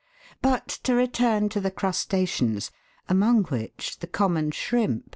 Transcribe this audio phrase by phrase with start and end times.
[0.41, 2.71] But to return to the crustaceans,
[3.07, 5.09] among which the common shrimp (Fig.